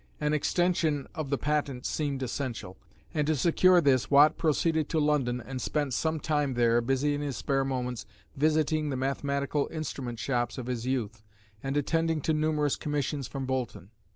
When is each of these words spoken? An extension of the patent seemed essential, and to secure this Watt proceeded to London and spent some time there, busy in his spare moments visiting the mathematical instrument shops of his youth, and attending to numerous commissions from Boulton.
An 0.19 0.33
extension 0.33 1.05
of 1.13 1.29
the 1.29 1.37
patent 1.37 1.85
seemed 1.85 2.23
essential, 2.23 2.75
and 3.13 3.27
to 3.27 3.35
secure 3.35 3.79
this 3.81 4.09
Watt 4.09 4.35
proceeded 4.35 4.89
to 4.89 4.99
London 4.99 5.39
and 5.39 5.61
spent 5.61 5.93
some 5.93 6.19
time 6.19 6.55
there, 6.55 6.81
busy 6.81 7.13
in 7.13 7.21
his 7.21 7.37
spare 7.37 7.63
moments 7.63 8.07
visiting 8.35 8.89
the 8.89 8.97
mathematical 8.97 9.67
instrument 9.71 10.17
shops 10.17 10.57
of 10.57 10.65
his 10.65 10.87
youth, 10.87 11.21
and 11.61 11.77
attending 11.77 12.19
to 12.21 12.33
numerous 12.33 12.77
commissions 12.77 13.27
from 13.27 13.45
Boulton. 13.45 13.91